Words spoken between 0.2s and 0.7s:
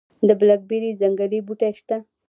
د بلک